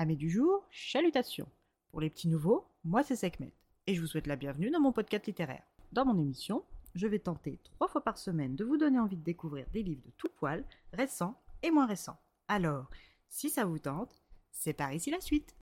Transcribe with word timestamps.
Amis 0.00 0.16
du 0.16 0.30
jour, 0.30 0.64
chalutations. 0.70 1.48
Pour 1.90 2.00
les 2.00 2.08
petits 2.08 2.28
nouveaux, 2.28 2.68
moi 2.84 3.02
c'est 3.02 3.16
Sekhmet 3.16 3.52
et 3.88 3.96
je 3.96 4.00
vous 4.00 4.06
souhaite 4.06 4.28
la 4.28 4.36
bienvenue 4.36 4.70
dans 4.70 4.78
mon 4.78 4.92
podcast 4.92 5.26
littéraire. 5.26 5.64
Dans 5.90 6.04
mon 6.04 6.16
émission, 6.16 6.62
je 6.94 7.08
vais 7.08 7.18
tenter 7.18 7.58
trois 7.64 7.88
fois 7.88 8.04
par 8.04 8.16
semaine 8.16 8.54
de 8.54 8.64
vous 8.64 8.76
donner 8.76 9.00
envie 9.00 9.16
de 9.16 9.24
découvrir 9.24 9.66
des 9.72 9.82
livres 9.82 10.04
de 10.06 10.12
tout 10.16 10.28
poil, 10.36 10.64
récents 10.92 11.34
et 11.64 11.72
moins 11.72 11.86
récents. 11.86 12.16
Alors, 12.46 12.88
si 13.28 13.50
ça 13.50 13.64
vous 13.64 13.80
tente, 13.80 14.22
c'est 14.52 14.72
par 14.72 14.92
ici 14.92 15.10
la 15.10 15.20
suite. 15.20 15.56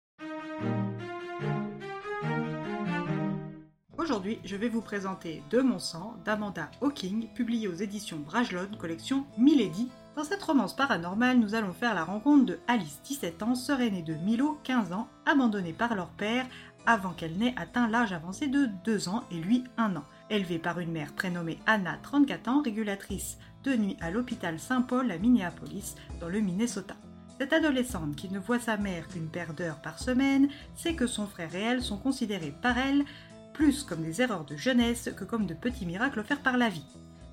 Aujourd'hui, 3.97 4.39
je 4.45 4.57
vais 4.57 4.69
vous 4.69 4.83
présenter 4.83 5.43
De 5.49 5.63
mon 5.63 5.79
sang 5.79 6.15
d'Amanda 6.27 6.71
Hawking, 6.83 7.33
publié 7.33 7.69
aux 7.69 7.75
éditions 7.75 8.19
Brajlon, 8.19 8.69
collection 8.79 9.25
Milady. 9.39 9.89
Dans 10.17 10.25
cette 10.25 10.43
romance 10.43 10.75
paranormale, 10.75 11.39
nous 11.39 11.55
allons 11.55 11.75
faire 11.75 11.95
la 11.95 12.03
rencontre 12.03 12.47
de 12.47 12.59
Alice, 12.69 13.01
17 13.05 13.43
ans, 13.43 13.55
sœur 13.55 13.83
aînée 13.83 14.01
de 14.01 14.15
Milo, 14.15 14.59
15 14.65 14.95
ans, 14.95 15.09
abandonnée 15.27 15.75
par 15.75 15.95
leur 15.95 16.09
père 16.09 16.47
avant 16.87 17.11
qu'elle 17.11 17.37
n'ait 17.37 17.55
atteint 17.59 17.87
l'âge 17.87 18.15
avancé 18.15 18.49
de 18.49 18.67
2 18.87 19.11
ans 19.11 19.25
et 19.31 19.35
lui 19.35 19.65
1 19.77 19.95
an. 19.95 20.05
Élevée 20.31 20.59
par 20.59 20.81
une 20.81 20.91
mère 20.91 21.13
prénommée 21.13 21.59
Anna, 21.67 21.99
34 22.03 22.49
ans, 22.49 22.63
régulatrice 22.63 23.37
de 23.65 23.77
nuit 23.77 23.99
à 24.01 24.11
l'hôpital 24.11 24.59
Saint-Paul 24.59 25.11
à 25.11 25.19
Minneapolis, 25.19 25.97
dans 26.19 26.29
le 26.29 26.41
Minnesota. 26.41 26.95
Cette 27.39 27.53
adolescente 27.53 28.17
qui 28.17 28.31
ne 28.31 28.39
voit 28.39 28.59
sa 28.59 28.79
mère 28.79 29.09
qu'une 29.09 29.29
paire 29.29 29.53
d'heures 29.53 29.83
par 29.83 29.99
semaine 29.99 30.49
sait 30.77 30.95
que 30.95 31.07
son 31.07 31.27
frère 31.27 31.55
et 31.55 31.61
elle 31.61 31.83
sont 31.83 31.99
considérés 31.99 32.55
par 32.63 32.79
elle 32.79 33.05
plus 33.53 33.83
comme 33.83 34.03
des 34.03 34.23
erreurs 34.23 34.47
de 34.47 34.57
jeunesse 34.57 35.11
que 35.15 35.25
comme 35.25 35.45
de 35.45 35.53
petits 35.53 35.85
miracles 35.85 36.21
offerts 36.21 36.43
par 36.43 36.57
la 36.57 36.71
vie. 36.71 36.87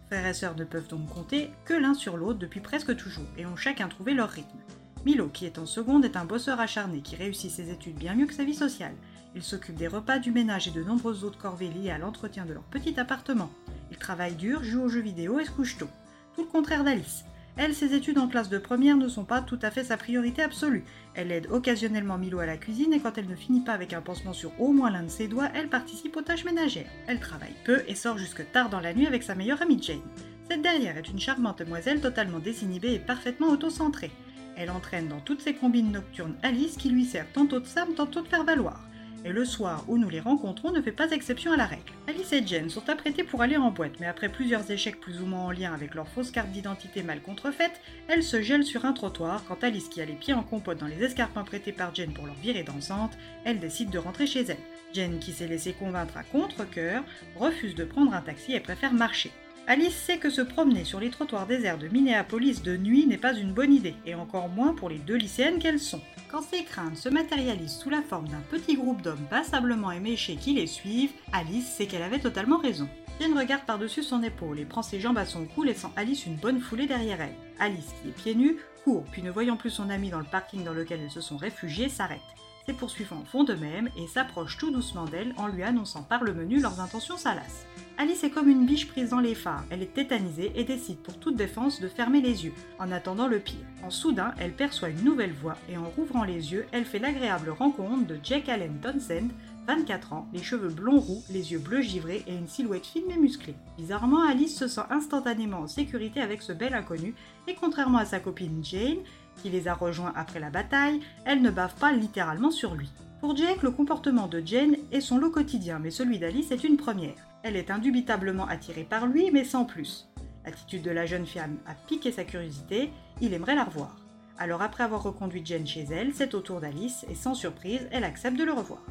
Frères 0.08 0.26
et 0.26 0.34
sœurs 0.34 0.56
ne 0.56 0.64
peuvent 0.64 0.88
donc 0.88 1.10
compter 1.10 1.50
que 1.66 1.74
l'un 1.74 1.94
sur 1.94 2.18
l'autre 2.18 2.40
depuis 2.40 2.60
presque 2.60 2.96
toujours 2.96 3.26
et 3.38 3.46
ont 3.46 3.56
chacun 3.56 3.88
trouvé 3.88 4.14
leur 4.14 4.30
rythme. 4.30 4.58
Milo, 5.06 5.28
qui 5.28 5.46
est 5.46 5.58
en 5.58 5.66
seconde, 5.66 6.06
est 6.06 6.16
un 6.16 6.26
bosseur 6.26 6.60
acharné 6.60 7.02
qui 7.02 7.16
réussit 7.16 7.52
ses 7.52 7.72
études 7.72 7.98
bien 7.98 8.16
mieux 8.16 8.26
que 8.26 8.34
sa 8.34 8.46
vie 8.46 8.54
sociale. 8.54 8.94
Il 9.36 9.44
s'occupe 9.44 9.76
des 9.76 9.88
repas, 9.88 10.20
du 10.20 10.32
ménage 10.32 10.68
et 10.68 10.72
de 10.72 10.84
nombreuses 10.84 11.24
autres 11.24 11.40
corvées 11.40 11.68
liées 11.68 11.92
à 11.92 11.98
l'entretien 11.98 12.46
de 12.46 12.54
leur 12.54 12.64
petit 12.64 13.00
appartement. 13.00 13.52
Il 13.92 13.98
travaille 13.98 14.36
dur, 14.36 14.64
joue 14.64 14.84
aux 14.84 14.90
jeux 14.90 15.02
vidéo 15.02 15.40
et 15.40 15.46
se 15.46 15.52
couche 15.52 15.78
tôt. 15.78 15.90
Tout 16.36 16.44
le 16.44 16.50
contraire 16.50 16.84
d'Alice. 16.84 17.26
Elle, 17.56 17.76
ses 17.76 17.94
études 17.94 18.18
en 18.18 18.28
classe 18.28 18.50
de 18.50 18.58
première 18.58 18.98
ne 18.98 19.08
sont 19.08 19.26
pas 19.26 19.42
tout 19.42 19.60
à 19.62 19.70
fait 19.70 19.84
sa 19.84 19.96
priorité 19.96 20.42
absolue. 20.42 20.84
Elle 21.14 21.32
aide 21.32 21.48
occasionnellement 21.52 22.18
Milo 22.18 22.40
à 22.40 22.48
la 22.48 22.58
cuisine 22.58 22.94
et 22.94 23.00
quand 23.00 23.18
elle 23.18 23.28
ne 23.28 23.36
finit 23.36 23.62
pas 23.62 23.74
avec 23.74 23.94
un 23.94 24.02
pansement 24.02 24.34
sur 24.34 24.60
au 24.60 24.72
moins 24.72 24.90
l'un 24.90 25.04
de 25.04 25.10
ses 25.10 25.28
doigts, 25.28 25.50
elle 25.54 25.70
participe 25.70 26.18
aux 26.18 26.22
tâches 26.22 26.46
ménagères. 26.46 26.90
Elle 27.08 27.20
travaille 27.20 27.54
peu 27.64 27.84
et 27.88 27.94
sort 27.94 28.18
jusque 28.18 28.52
tard 28.52 28.70
dans 28.70 28.80
la 28.80 28.94
nuit 28.94 29.06
avec 29.06 29.22
sa 29.22 29.36
meilleure 29.36 29.62
amie 29.62 29.82
Jane. 29.82 30.02
Cette 30.50 30.64
dernière 30.64 30.98
est 30.98 31.10
une 31.10 31.20
charmante 31.20 31.60
demoiselle 31.60 32.02
totalement 32.02 32.40
désinhibée 32.40 32.94
et 32.94 33.00
parfaitement 33.00 33.50
autocentrée. 33.50 34.12
Elle 34.58 34.72
entraîne 34.72 35.08
dans 35.08 35.20
toutes 35.20 35.42
ses 35.42 35.54
combines 35.54 35.92
nocturnes 35.92 36.36
Alice 36.42 36.76
qui 36.76 36.90
lui 36.90 37.06
sert 37.06 37.32
tantôt 37.34 37.60
de 37.60 37.66
Sam, 37.66 37.94
tantôt 37.96 38.22
de 38.22 38.28
faire 38.28 38.44
valoir 38.44 38.80
et 39.26 39.32
le 39.32 39.46
soir 39.46 39.84
où 39.88 39.98
nous 39.98 40.10
les 40.10 40.20
rencontrons 40.20 40.72
ne 40.72 40.82
fait 40.82 40.92
pas 40.92 41.12
exception 41.12 41.52
à 41.52 41.58
la 41.58 41.66
règle. 41.66 41.92
Alice 42.08 42.34
et 42.34 42.46
Jen 42.46 42.70
sont 42.70 42.90
apprêtées 42.90 43.24
pour 43.24 43.42
aller 43.42 43.58
en 43.58 43.72
boîte, 43.72 44.00
mais 44.00 44.08
après 44.08 44.30
plusieurs 44.30 44.70
échecs 44.70 45.00
plus 45.00 45.22
ou 45.22 45.26
moins 45.26 45.46
en 45.46 45.52
lien 45.52 45.74
avec 45.74 45.96
leur 45.96 46.08
fausse 46.08 46.32
carte 46.32 46.52
d'identité 46.52 47.04
mal 47.04 47.22
contrefaite, 47.22 47.82
elles 48.08 48.24
se 48.24 48.42
gèlent 48.42 48.64
sur 48.64 48.86
un 48.86 48.94
trottoir 48.94 49.44
quand 49.48 49.64
Alice, 49.64 49.90
qui 49.90 50.02
a 50.02 50.06
les 50.06 50.14
pieds 50.14 50.34
en 50.34 50.44
compote 50.44 50.80
dans 50.80 50.88
les 50.88 51.04
escarpins 51.04 51.44
prêtés 51.44 51.72
par 51.72 51.94
Jen 51.94 52.14
pour 52.14 52.26
leur 52.26 52.36
virer 52.36 52.64
dansante, 52.64 53.18
elle 53.46 53.60
décide 53.60 53.90
de 53.90 53.98
rentrer 53.98 54.28
chez 54.28 54.42
elle. 54.42 54.58
Jen, 54.94 55.20
qui 55.20 55.32
s'est 55.32 55.48
laissée 55.48 55.74
convaincre 55.74 56.18
à 56.18 56.24
contre-coeur, 56.24 57.04
refuse 57.36 57.76
de 57.76 57.84
prendre 57.84 58.14
un 58.14 58.22
taxi 58.22 58.54
et 58.54 58.60
préfère 58.60 58.94
marcher. 58.94 59.32
Alice 59.66 59.96
sait 59.96 60.18
que 60.18 60.30
se 60.30 60.42
promener 60.42 60.84
sur 60.84 61.00
les 61.00 61.10
trottoirs 61.10 61.48
déserts 61.48 61.78
de 61.78 61.88
Minneapolis 61.88 62.64
de 62.64 62.76
nuit 62.76 63.08
n'est 63.08 63.18
pas 63.18 63.34
une 63.34 63.54
bonne 63.54 63.72
idée, 63.72 63.96
et 64.06 64.14
encore 64.14 64.50
moins 64.50 64.74
pour 64.74 64.90
les 64.90 64.98
deux 64.98 65.16
lycéennes 65.16 65.60
qu'elles 65.60 65.80
sont. 65.80 66.02
Quand 66.30 66.42
ces 66.42 66.66
craintes 66.66 66.98
se 66.98 67.08
matérialisent 67.08 67.78
sous 67.78 67.90
la 67.90 68.02
forme 68.02 68.28
d'un 68.28 68.42
petit 68.52 68.76
groupe 68.76 69.02
d'hommes 69.02 69.26
passablement 69.30 69.92
éméchés 69.92 70.36
qui 70.36 70.54
les 70.54 70.68
suivent, 70.68 71.14
Alice 71.32 71.66
sait 71.66 71.86
qu'elle 71.86 72.04
avait 72.04 72.20
totalement 72.20 72.58
raison. 72.58 72.90
Jen 73.22 73.38
regarde 73.38 73.66
par-dessus 73.66 74.04
son 74.04 74.22
épaule 74.22 74.60
et 74.60 74.66
prend 74.66 74.82
ses 74.82 75.00
jambes 75.00 75.18
à 75.18 75.26
son 75.26 75.46
cou, 75.46 75.64
laissant 75.64 75.94
Alice 75.96 76.26
une 76.26 76.36
bonne 76.36 76.60
foulée 76.60 76.88
derrière 76.88 77.22
elle. 77.22 77.36
Alice, 77.58 77.94
qui 78.02 78.10
est 78.10 78.12
pieds 78.12 78.36
nus, 78.36 78.58
court, 78.84 79.06
puis 79.14 79.22
ne 79.22 79.32
voyant 79.32 79.56
plus 79.56 79.70
son 79.70 79.90
amie 79.90 80.10
dans 80.10 80.20
le 80.20 80.26
parking 80.26 80.66
dans 80.66 80.74
lequel 80.74 81.00
elles 81.02 81.12
se 81.12 81.22
sont 81.22 81.38
réfugiées, 81.38 81.88
s'arrête. 81.88 82.20
Ses 82.66 82.74
poursuivants 82.74 83.26
font 83.26 83.44
de 83.44 83.54
même 83.54 83.90
et 83.98 84.08
s'approchent 84.08 84.58
tout 84.58 84.72
doucement 84.72 85.04
d'elle 85.04 85.34
en 85.38 85.48
lui 85.48 85.64
annonçant 85.64 86.04
par 86.04 86.24
le 86.24 86.34
menu 86.34 86.62
leurs 86.62 86.80
intentions 86.80 87.18
salaces. 87.18 87.66
Alice 87.98 88.24
est 88.24 88.30
comme 88.30 88.48
une 88.48 88.66
biche 88.66 88.88
prise 88.88 89.10
dans 89.10 89.20
les 89.20 89.36
phares. 89.36 89.66
Elle 89.70 89.84
est 89.84 89.94
tétanisée 89.94 90.52
et 90.56 90.64
décide 90.64 90.98
pour 91.00 91.20
toute 91.20 91.36
défense 91.36 91.82
de 91.82 91.90
fermer 91.90 92.22
les 92.22 92.46
yeux, 92.46 92.54
en 92.80 92.92
attendant 92.92 93.28
le 93.28 93.40
pire. 93.40 93.66
En 93.84 93.90
soudain, 93.90 94.34
elle 94.40 94.54
perçoit 94.54 94.90
une 94.90 95.04
nouvelle 95.04 95.34
voix 95.34 95.58
et 95.70 95.78
en 95.78 95.90
rouvrant 95.90 96.24
les 96.24 96.54
yeux, 96.54 96.66
elle 96.72 96.86
fait 96.86 97.00
l'agréable 97.00 97.50
rencontre 97.50 98.08
de 98.08 98.18
Jake 98.24 98.48
Allen 98.48 98.80
Townsend, 98.82 99.30
24 99.68 100.14
ans, 100.14 100.28
les 100.34 100.44
cheveux 100.44 100.70
blonds 100.70 101.00
roux, 101.00 101.24
les 101.30 101.54
yeux 101.54 101.60
bleus 101.60 101.82
givrés 101.82 102.24
et 102.28 102.36
une 102.36 102.48
silhouette 102.48 102.86
fine 102.86 103.10
et 103.10 103.18
musclée. 103.18 103.56
Bizarrement, 103.78 104.28
Alice 104.28 104.58
se 104.58 104.68
sent 104.68 104.82
instantanément 104.90 105.60
en 105.60 105.68
sécurité 105.68 106.22
avec 106.22 106.42
ce 106.42 106.52
bel 106.52 106.74
inconnu, 106.74 107.16
et 107.48 107.56
contrairement 107.56 108.00
à 108.00 108.06
sa 108.06 108.20
copine 108.20 108.64
Jane, 108.64 108.98
qui 109.42 109.50
les 109.50 109.68
a 109.68 109.74
rejoints 109.74 110.14
après 110.16 110.40
la 110.40 110.50
bataille, 110.50 111.00
elle 111.26 111.42
ne 111.42 111.50
bave 111.50 111.76
pas 111.76 111.92
littéralement 111.92 112.52
sur 112.52 112.76
lui. 112.76 112.90
Pour 113.22 113.38
Jake, 113.38 113.64
le 113.64 113.72
comportement 113.72 114.28
de 114.28 114.42
Jane 114.46 114.76
est 114.92 115.00
son 115.00 115.18
lot 115.18 115.32
quotidien, 115.32 115.80
mais 115.80 115.92
celui 115.92 116.20
d'Alice 116.20 116.52
est 116.52 116.66
une 116.66 116.78
première. 116.78 117.16
Elle 117.42 117.56
est 117.56 117.72
indubitablement 117.72 118.48
attirée 118.48 118.84
par 118.84 119.08
lui, 119.08 119.32
mais 119.32 119.46
sans 119.46 119.64
plus. 119.64 120.10
L'attitude 120.46 120.82
de 120.82 120.92
la 120.92 121.06
jeune 121.06 121.26
femme 121.26 121.58
a 121.66 121.74
piqué 121.74 122.12
sa 122.12 122.26
curiosité, 122.26 122.90
il 123.22 123.34
aimerait 123.34 123.56
la 123.56 123.64
revoir. 123.64 123.96
Alors 124.38 124.62
après 124.62 124.84
avoir 124.84 125.04
reconduit 125.04 125.46
Jane 125.46 125.66
chez 125.66 125.86
elle, 125.90 126.14
c'est 126.14 126.34
au 126.34 126.42
tour 126.42 126.60
d'Alice, 126.60 127.06
et 127.10 127.16
sans 127.16 127.34
surprise, 127.34 127.88
elle 127.92 128.04
accepte 128.04 128.38
de 128.38 128.44
le 128.44 128.52
revoir. 128.52 128.82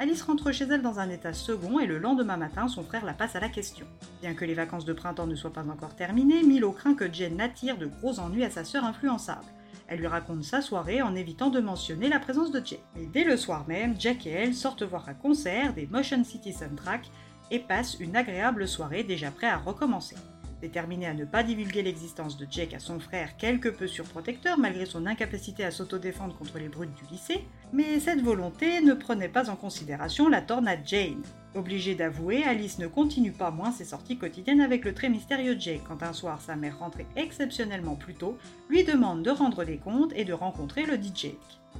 Alice 0.00 0.22
rentre 0.22 0.52
chez 0.52 0.64
elle 0.64 0.82
dans 0.82 1.00
un 1.00 1.10
état 1.10 1.32
second 1.32 1.80
et 1.80 1.86
le 1.86 1.98
lendemain 1.98 2.36
matin, 2.36 2.68
son 2.68 2.84
frère 2.84 3.04
la 3.04 3.14
passe 3.14 3.34
à 3.34 3.40
la 3.40 3.48
question. 3.48 3.84
Bien 4.20 4.32
que 4.32 4.44
les 4.44 4.54
vacances 4.54 4.84
de 4.84 4.92
printemps 4.92 5.26
ne 5.26 5.34
soient 5.34 5.52
pas 5.52 5.68
encore 5.68 5.96
terminées, 5.96 6.44
Milo 6.44 6.70
craint 6.70 6.94
que 6.94 7.12
Jane 7.12 7.34
n'attire 7.34 7.76
de 7.76 7.86
gros 7.86 8.20
ennuis 8.20 8.44
à 8.44 8.50
sa 8.50 8.62
sœur 8.62 8.84
influençable. 8.84 9.46
Elle 9.88 9.98
lui 9.98 10.06
raconte 10.06 10.44
sa 10.44 10.62
soirée 10.62 11.02
en 11.02 11.16
évitant 11.16 11.50
de 11.50 11.58
mentionner 11.58 12.08
la 12.08 12.20
présence 12.20 12.52
de 12.52 12.64
Jake. 12.64 12.84
Et 12.96 13.06
dès 13.06 13.24
le 13.24 13.36
soir 13.36 13.64
même, 13.66 13.96
Jack 13.98 14.24
et 14.24 14.30
elle 14.30 14.54
sortent 14.54 14.84
voir 14.84 15.08
un 15.08 15.14
concert 15.14 15.74
des 15.74 15.88
Motion 15.88 16.22
City 16.22 16.52
Soundtrack 16.52 17.10
et 17.50 17.58
passent 17.58 17.98
une 17.98 18.14
agréable 18.14 18.68
soirée 18.68 19.02
déjà 19.02 19.32
prêt 19.32 19.48
à 19.48 19.56
recommencer. 19.56 20.14
Déterminé 20.60 21.06
à 21.06 21.14
ne 21.14 21.24
pas 21.24 21.44
divulguer 21.44 21.82
l'existence 21.82 22.36
de 22.36 22.46
Jake 22.50 22.74
à 22.74 22.80
son 22.80 22.98
frère 22.98 23.36
quelque 23.36 23.68
peu 23.68 23.86
surprotecteur 23.86 24.58
malgré 24.58 24.86
son 24.86 25.06
incapacité 25.06 25.64
à 25.64 25.70
s'autodéfendre 25.70 26.36
contre 26.36 26.58
les 26.58 26.68
brutes 26.68 26.94
du 26.94 27.04
lycée, 27.12 27.44
mais 27.72 28.00
cette 28.00 28.22
volonté 28.22 28.80
ne 28.80 28.94
prenait 28.94 29.28
pas 29.28 29.50
en 29.50 29.56
considération 29.56 30.28
la 30.28 30.42
tornade 30.42 30.80
Jane. 30.84 31.22
Obligée 31.54 31.94
d'avouer, 31.94 32.44
Alice 32.44 32.78
ne 32.78 32.86
continue 32.86 33.32
pas 33.32 33.50
moins 33.50 33.72
ses 33.72 33.86
sorties 33.86 34.18
quotidiennes 34.18 34.60
avec 34.60 34.84
le 34.84 34.92
très 34.92 35.08
mystérieux 35.08 35.56
Jake 35.58 35.82
quand 35.88 36.02
un 36.02 36.12
soir 36.12 36.40
sa 36.40 36.56
mère 36.56 36.78
rentrée 36.78 37.06
exceptionnellement 37.16 37.96
plus 37.96 38.14
tôt 38.14 38.36
lui 38.68 38.84
demande 38.84 39.22
de 39.22 39.30
rendre 39.30 39.64
des 39.64 39.78
comptes 39.78 40.12
et 40.14 40.24
de 40.24 40.34
rencontrer 40.34 40.84
le 40.84 40.96
DJ. 40.96 41.32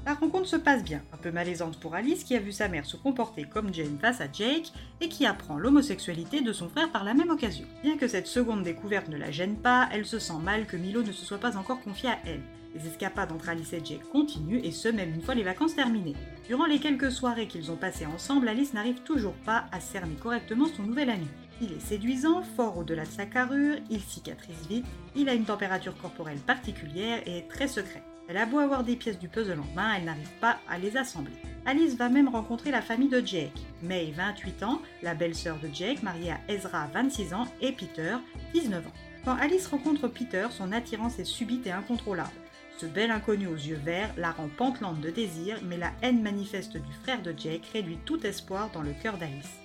La 0.06 0.14
rencontre 0.14 0.46
se 0.46 0.56
passe 0.56 0.84
bien, 0.84 1.02
un 1.12 1.18
peu 1.18 1.30
malaisante 1.30 1.78
pour 1.78 1.94
Alice 1.94 2.24
qui 2.24 2.34
a 2.34 2.40
vu 2.40 2.52
sa 2.52 2.68
mère 2.68 2.86
se 2.86 2.96
comporter 2.96 3.44
comme 3.44 3.74
Jane 3.74 3.98
face 4.00 4.20
à 4.20 4.32
Jake 4.32 4.72
et 5.00 5.08
qui 5.08 5.26
apprend 5.26 5.58
l'homosexualité 5.58 6.40
de 6.40 6.52
son 6.52 6.68
frère 6.68 6.90
par 6.90 7.04
la 7.04 7.14
même 7.14 7.30
occasion. 7.30 7.66
Bien 7.82 7.98
que 7.98 8.08
cette 8.08 8.26
seconde 8.26 8.62
découverte 8.62 9.08
ne 9.08 9.18
la 9.18 9.30
gêne 9.30 9.56
pas, 9.56 9.88
elle 9.92 10.06
se 10.06 10.18
sent 10.18 10.38
mal 10.42 10.66
que 10.66 10.76
Milo 10.76 11.02
ne 11.02 11.12
se 11.12 11.26
soit 11.26 11.38
pas 11.38 11.56
encore 11.58 11.82
confié 11.82 12.08
à 12.08 12.18
elle. 12.24 12.42
Les 12.78 12.86
escapades 12.86 13.32
entre 13.32 13.48
Alice 13.48 13.72
et 13.72 13.84
Jake 13.84 14.08
continuent 14.12 14.60
et 14.62 14.70
ce 14.70 14.88
même 14.88 15.12
une 15.12 15.22
fois 15.22 15.34
les 15.34 15.42
vacances 15.42 15.74
terminées. 15.74 16.14
Durant 16.46 16.66
les 16.66 16.78
quelques 16.78 17.10
soirées 17.10 17.48
qu'ils 17.48 17.72
ont 17.72 17.76
passées 17.76 18.06
ensemble, 18.06 18.48
Alice 18.48 18.72
n'arrive 18.72 19.00
toujours 19.02 19.34
pas 19.44 19.64
à 19.72 19.80
cerner 19.80 20.14
correctement 20.14 20.66
son 20.66 20.84
nouvel 20.84 21.10
ami. 21.10 21.26
Il 21.60 21.72
est 21.72 21.80
séduisant, 21.80 22.42
fort 22.56 22.78
au-delà 22.78 23.04
de 23.04 23.10
sa 23.10 23.26
carrure, 23.26 23.78
il 23.90 24.00
cicatrise 24.00 24.68
vite, 24.68 24.86
il 25.16 25.28
a 25.28 25.34
une 25.34 25.44
température 25.44 25.96
corporelle 25.96 26.38
particulière 26.38 27.20
et 27.26 27.38
est 27.38 27.48
très 27.48 27.66
secret. 27.66 28.04
Elle 28.28 28.36
a 28.36 28.46
beau 28.46 28.60
avoir 28.60 28.84
des 28.84 28.94
pièces 28.94 29.18
du 29.18 29.26
puzzle 29.26 29.58
en 29.58 29.74
main, 29.74 29.94
elle 29.96 30.04
n'arrive 30.04 30.30
pas 30.40 30.58
à 30.68 30.78
les 30.78 30.96
assembler. 30.96 31.34
Alice 31.66 31.96
va 31.96 32.08
même 32.08 32.28
rencontrer 32.28 32.70
la 32.70 32.82
famille 32.82 33.08
de 33.08 33.26
Jake. 33.26 33.58
May, 33.82 34.12
28 34.16 34.62
ans, 34.62 34.82
la 35.02 35.14
belle-sœur 35.14 35.58
de 35.58 35.69
Jake, 35.72 36.04
mariée 36.04 36.31
à 36.31 36.40
Ezra, 36.48 36.86
26 36.94 37.34
ans, 37.34 37.48
et 37.60 37.72
Peter, 37.72 38.16
19 38.54 38.86
ans. 38.86 38.92
Quand 39.24 39.34
Alice 39.34 39.66
rencontre 39.66 40.06
Peter, 40.06 40.46
son 40.50 40.70
attirance 40.70 41.19
est 41.19 41.24
subite 41.24 41.66
et 41.66 41.72
incontrôlable. 41.72 42.31
Ce 42.80 42.86
bel 42.86 43.10
inconnu 43.10 43.48
aux 43.48 43.56
yeux 43.56 43.80
verts 43.84 44.14
la 44.16 44.30
rend 44.30 44.48
pantelante 44.56 45.00
de 45.00 45.10
désir, 45.10 45.58
mais 45.64 45.76
la 45.76 45.90
haine 46.00 46.22
manifeste 46.22 46.76
du 46.76 46.92
frère 47.02 47.22
de 47.22 47.34
Jake 47.36 47.66
réduit 47.72 47.98
tout 48.04 48.25
espoir 48.25 48.70
dans 48.72 48.82
le 48.82 48.92
cœur 49.02 49.19
d'Alice. 49.19 49.58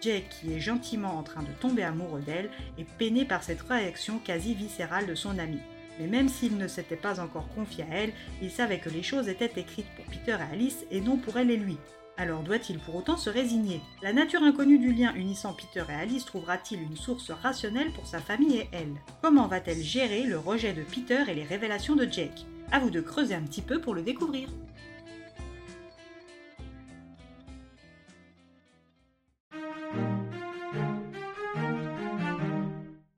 Jake, 0.00 0.28
qui 0.28 0.52
est 0.52 0.60
gentiment 0.60 1.18
en 1.18 1.24
train 1.24 1.42
de 1.42 1.50
tomber 1.60 1.82
amoureux 1.82 2.20
d'elle, 2.20 2.50
est 2.78 2.88
peiné 2.98 3.24
par 3.24 3.42
cette 3.42 3.62
réaction 3.62 4.20
quasi 4.20 4.54
viscérale 4.54 5.08
de 5.08 5.16
son 5.16 5.40
ami. 5.40 5.58
Mais 5.98 6.06
même 6.06 6.28
s'il 6.28 6.56
ne 6.56 6.68
s'était 6.68 6.94
pas 6.94 7.18
encore 7.18 7.48
confié 7.52 7.82
à 7.82 7.94
elle, 7.94 8.12
il 8.40 8.50
savait 8.50 8.78
que 8.78 8.90
les 8.90 9.02
choses 9.02 9.28
étaient 9.28 9.60
écrites 9.60 9.90
pour 9.96 10.04
Peter 10.04 10.36
et 10.38 10.52
Alice 10.54 10.86
et 10.92 11.00
non 11.00 11.16
pour 11.16 11.38
elle 11.38 11.50
et 11.50 11.56
lui. 11.56 11.78
Alors 12.16 12.42
doit-il 12.42 12.78
pour 12.78 12.94
autant 12.94 13.16
se 13.16 13.30
résigner? 13.30 13.80
La 14.02 14.12
nature 14.12 14.44
inconnue 14.44 14.78
du 14.78 14.92
lien 14.92 15.12
unissant 15.14 15.54
Peter 15.54 15.84
et 15.90 15.94
Alice 15.94 16.26
trouvera-t-il 16.26 16.80
une 16.80 16.96
source 16.96 17.32
rationnelle 17.32 17.92
pour 17.92 18.06
sa 18.06 18.20
famille 18.20 18.58
et 18.58 18.68
elle? 18.70 18.94
Comment 19.20 19.48
va-t-elle 19.48 19.82
gérer 19.82 20.22
le 20.22 20.38
rejet 20.38 20.74
de 20.74 20.82
Peter 20.82 21.24
et 21.28 21.34
les 21.34 21.42
révélations 21.42 21.96
de 21.96 22.04
Jake? 22.04 22.46
À 22.70 22.78
vous 22.78 22.90
de 22.90 23.00
creuser 23.00 23.34
un 23.34 23.42
petit 23.42 23.62
peu 23.62 23.80
pour 23.80 23.94
le 23.94 24.02
découvrir. 24.02 24.48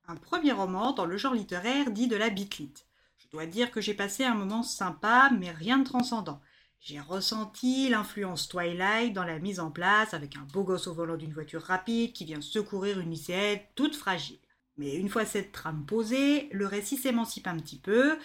Un 0.09 0.17
premier 0.17 0.53
roman 0.53 0.93
dans 0.93 1.07
le 1.07 1.17
genre 1.17 1.35
littéraire 1.35 1.91
dit 1.91 2.09
de 2.09 2.17
la 2.17 2.31
bitlite. 2.31 2.87
Je 3.19 3.29
dois 3.31 3.47
dire 3.47 3.71
que 3.71 3.81
j'ai 3.81 3.95
passé 3.95 4.25
un 4.25 4.35
moment 4.35 4.63
sympa, 4.63 5.31
mais 5.39 5.51
rien 5.51 5.79
de 5.79 5.85
transcendant. 5.85 6.41
J'ai 6.81 7.01
ressenti 7.01 7.89
l'influence 7.89 8.47
Twilight 8.49 9.15
dans 9.15 9.25
la 9.25 9.39
mise 9.39 9.59
en 9.59 9.71
place 9.71 10.13
avec 10.13 10.37
un 10.37 10.47
beau 10.53 10.65
gosse 10.65 10.87
au 10.87 10.93
volant 10.93 11.17
d'une 11.17 11.33
voiture 11.33 11.63
rapide 11.63 12.13
qui 12.13 12.27
vient 12.27 12.43
secourir 12.43 13.01
une 13.01 13.11
lycéenne 13.11 13.61
toute 13.75 13.97
fragile. 13.97 14.39
Mais 14.77 14.95
une 14.97 15.09
fois 15.09 15.25
cette 15.25 15.53
trame 15.53 15.87
posée, 15.87 16.49
le 16.53 16.67
récit 16.67 16.99
s'émancipe 16.99 17.47
un 17.47 17.57
petit 17.57 17.79
peu 17.79 18.19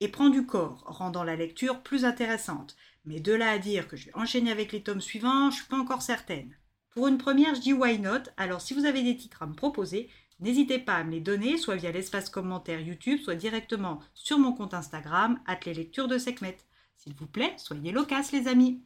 et 0.00 0.08
prend 0.08 0.28
du 0.28 0.46
corps, 0.46 0.82
rendant 0.86 1.24
la 1.24 1.36
lecture 1.36 1.82
plus 1.82 2.04
intéressante. 2.04 2.76
Mais 3.04 3.20
de 3.20 3.32
là 3.32 3.50
à 3.50 3.58
dire 3.58 3.88
que 3.88 3.96
je 3.96 4.06
vais 4.06 4.16
enchaîner 4.16 4.50
avec 4.50 4.72
les 4.72 4.82
tomes 4.82 5.00
suivants, 5.00 5.50
je 5.50 5.56
suis 5.56 5.66
pas 5.66 5.78
encore 5.78 6.02
certaine. 6.02 6.54
Pour 6.90 7.08
une 7.08 7.18
première, 7.18 7.54
je 7.54 7.60
dis 7.60 7.72
why 7.72 7.98
not, 7.98 8.30
alors 8.36 8.60
si 8.60 8.74
vous 8.74 8.84
avez 8.84 9.02
des 9.02 9.16
titres 9.16 9.42
à 9.42 9.46
me 9.46 9.54
proposer, 9.54 10.08
n'hésitez 10.40 10.78
pas 10.78 10.96
à 10.96 11.04
me 11.04 11.12
les 11.12 11.20
donner, 11.20 11.56
soit 11.56 11.76
via 11.76 11.92
l'espace 11.92 12.30
commentaire 12.30 12.80
YouTube, 12.80 13.20
soit 13.20 13.34
directement 13.34 14.00
sur 14.14 14.38
mon 14.38 14.52
compte 14.52 14.74
Instagram, 14.74 15.38
at 15.46 15.60
les 15.66 15.74
lectures 15.74 16.08
de 16.08 16.18
Sekhmet. 16.18 16.58
S'il 16.96 17.14
vous 17.14 17.26
plaît, 17.26 17.54
soyez 17.58 17.92
loquaces 17.92 18.32
les 18.32 18.48
amis 18.48 18.82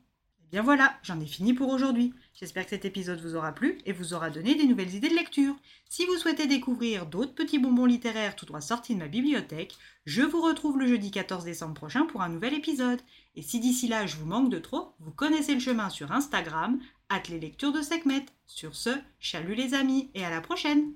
bien 0.50 0.62
voilà, 0.62 0.98
j'en 1.02 1.20
ai 1.20 1.26
fini 1.26 1.54
pour 1.54 1.68
aujourd'hui. 1.68 2.12
J'espère 2.34 2.64
que 2.64 2.70
cet 2.70 2.84
épisode 2.84 3.20
vous 3.20 3.36
aura 3.36 3.52
plu 3.52 3.78
et 3.86 3.92
vous 3.92 4.14
aura 4.14 4.30
donné 4.30 4.54
des 4.54 4.66
nouvelles 4.66 4.94
idées 4.94 5.08
de 5.08 5.14
lecture. 5.14 5.54
Si 5.88 6.06
vous 6.06 6.16
souhaitez 6.16 6.46
découvrir 6.46 7.06
d'autres 7.06 7.34
petits 7.34 7.58
bonbons 7.58 7.86
littéraires 7.86 8.36
tout 8.36 8.46
droit 8.46 8.60
sortis 8.60 8.94
de 8.94 9.00
ma 9.00 9.08
bibliothèque, 9.08 9.76
je 10.06 10.22
vous 10.22 10.40
retrouve 10.40 10.78
le 10.78 10.86
jeudi 10.86 11.10
14 11.10 11.44
décembre 11.44 11.74
prochain 11.74 12.06
pour 12.06 12.22
un 12.22 12.28
nouvel 12.28 12.54
épisode. 12.54 13.00
Et 13.36 13.42
si 13.42 13.60
d'ici 13.60 13.88
là 13.88 14.06
je 14.06 14.16
vous 14.16 14.26
manque 14.26 14.50
de 14.50 14.58
trop, 14.58 14.94
vous 14.98 15.12
connaissez 15.12 15.54
le 15.54 15.60
chemin 15.60 15.90
sur 15.90 16.12
Instagram, 16.12 16.80
at 17.08 17.22
les 17.28 17.40
lectures 17.40 17.72
de 17.72 17.82
Sekhmet. 17.82 18.26
Sur 18.46 18.74
ce, 18.74 18.90
chalut 19.18 19.54
les 19.54 19.74
amis 19.74 20.10
et 20.14 20.24
à 20.24 20.30
la 20.30 20.40
prochaine 20.40 20.92